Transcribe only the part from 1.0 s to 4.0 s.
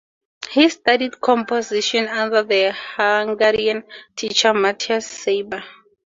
composition under the Hungarian